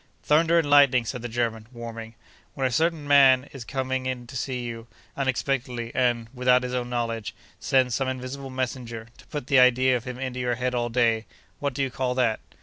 'Thunder 0.23 0.57
and 0.57 0.67
lightning!' 0.67 1.05
said 1.05 1.21
the 1.21 1.29
German, 1.29 1.67
warming, 1.71 2.15
'when 2.55 2.65
a 2.65 2.71
certain 2.71 3.07
man 3.07 3.47
is 3.53 3.63
coming 3.63 4.25
to 4.25 4.35
see 4.35 4.63
you, 4.63 4.87
unexpectedly; 5.15 5.91
and, 5.93 6.27
without 6.33 6.63
his 6.63 6.73
own 6.73 6.89
knowledge, 6.89 7.35
sends 7.59 7.93
some 7.93 8.07
invisible 8.07 8.49
messenger, 8.49 9.09
to 9.19 9.27
put 9.27 9.45
the 9.45 9.59
idea 9.59 9.95
of 9.95 10.05
him 10.05 10.17
into 10.17 10.39
your 10.39 10.55
head 10.55 10.73
all 10.73 10.89
day, 10.89 11.27
what 11.59 11.75
do 11.75 11.83
you 11.83 11.91
call 11.91 12.15
that? 12.15 12.39